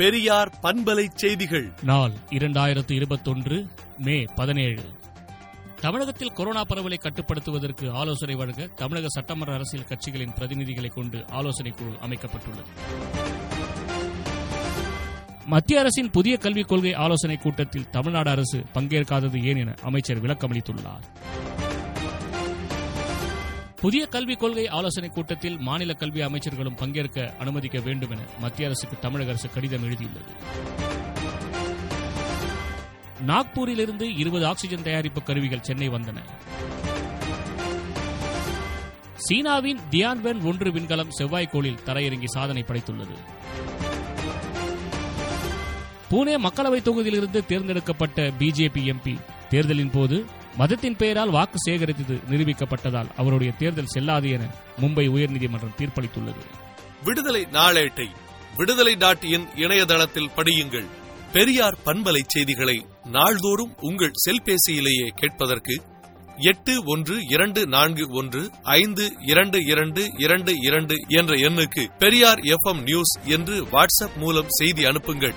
பெரியார் 0.00 0.58
பண்பலை 0.62 1.06
செய்திகள். 1.14 1.72
நாள் 1.82 2.12
இரண்டாயிரத்து 2.30 2.92
இருபத்தொன்று 2.92 3.66
மே 3.98 4.24
பதினேழு. 4.34 4.82
தமிழகத்தில் 5.80 6.32
கொரோனா 6.32 6.64
பரவலை 6.64 6.98
கட்டுப்படுத்துவதற்கு 7.02 7.90
ஆலோசனை 7.90 8.34
வழங்க 8.34 8.66
தமிழக 8.66 9.06
சட்டமன்ற 9.08 9.54
அரசியல் 9.54 9.86
கட்சிகளின் 9.86 10.34
பிரதிநிதிகளை 10.38 10.88
கொண்டு 10.88 11.24
ஆலோசனை 11.30 11.72
குழு 11.72 11.90
அமைக்கப்பட்டுள்ளது. 11.90 12.70
மத்திய 15.46 15.80
அரசின் 15.80 16.10
புதிய 16.10 16.36
கல்விக் 16.36 16.68
கொள்கை 16.68 16.94
ஆலோசனை 16.94 17.36
கூட்டத்தில் 17.36 17.90
தமிழ்நாடு 17.90 18.30
அரசு 18.30 18.64
பங்கேற்காதது 18.74 19.44
ஏன் 19.44 19.56
என 19.56 19.74
அமைச்சர் 19.82 20.22
விளக்கமளித்துள்ளார். 20.22 21.02
புதிய 23.80 24.06
கல்விக் 24.06 24.38
கொள்கை 24.38 24.68
ஆலோசனைக் 24.68 25.14
கூட்டத்தில் 25.14 25.58
மாநில 25.58 25.92
கல்வி 25.92 26.20
அமைச்சர்களும் 26.20 26.76
பங்கேற்க 26.76 27.34
அனுமதிக்க 27.38 27.80
வேண்டும் 27.80 28.10
என 28.10 28.20
மத்திய 28.38 28.68
அரசுக்கு 28.68 28.98
தமிழக 28.98 29.30
அரசு 29.30 29.50
கடிதம் 29.50 29.84
எழுதியுள்ளது. 29.84 30.32
நாக்பூரிலிருந்து 33.26 34.18
இருபது 34.18 34.46
ஆக்சிஜன் 34.46 34.82
தயாரிப்பு 34.82 35.22
கருவிகள் 35.22 35.60
சென்னை 35.60 35.88
வந்தன. 35.88 36.16
சீனாவின் 39.14 39.78
தியான்வென் 39.90 40.44
ஒன்று 40.44 40.70
விண்கலம் 40.70 41.08
செவ்வாய்க்கோளில் 41.18 41.78
தரையிறங்கி 41.86 42.24
சாதனை 42.24 42.64
படைத்துள்ளது. 42.66 43.14
பூனே 46.10 46.36
மக்களவைத் 46.38 46.88
தொகுதியிலிருந்து 46.88 47.46
தேர்ந்தெடுக்கப்பட்ட 47.46 48.22
பிஜேபி 48.22 48.94
எம்பி. 48.94 49.20
தேர்தலின் 49.48 49.90
போது 49.90 50.24
மதத்தின் 50.56 50.96
பெயரால் 50.96 51.30
வாக்கு 51.30 51.70
சேகரித்தது 51.70 52.20
நிரூபிக்கப்பட்டதால் 52.30 53.10
அவருடைய 53.16 53.52
தேர்தல் 53.52 53.86
செல்லாது 53.86 54.30
என 54.30 54.44
மும்பை 54.80 55.08
உயர்நீதிமன்றம் 55.08 55.74
தீர்ப்பளித்துள்ளது. 55.78 56.44
விடுதலை 57.04 57.46
நாளேட்டை 57.52 58.06
விடுதலை 58.56 58.94
டாட் 58.94 59.22
இன் 59.22 59.48
இணையதளத்தில் 59.56 60.30
படியுங்கள். 60.36 60.86
பெரியார் 61.32 61.78
பண்பலை 61.84 62.20
செய்திகளை 62.26 62.86
நாள்தோறும் 63.04 63.74
உங்கள் 63.80 64.12
செல்பேசியிலேயே 64.30 65.08
கேட்பதற்கு 65.08 65.82
எட்டு 66.36 66.82
ஒன்று 66.84 67.16
இரண்டு 67.28 67.66
நான்கு 67.66 68.08
ஒன்று 68.10 68.50
ஐந்து 68.62 69.12
இரண்டு 69.26 69.64
இரண்டு 69.64 70.10
இரண்டு 70.18 70.52
இரண்டு 70.58 70.94
என்ற 71.08 71.34
எண்ணுக்கு 71.34 71.90
பெரியார் 71.98 72.38
எஃப் 72.38 72.76
நியூஸ் 72.82 73.18
என்று 73.24 73.64
வாட்ஸ்அப் 73.64 74.16
மூலம் 74.16 74.46
செய்தி 74.48 74.84
அனுப்புங்கள். 74.84 75.34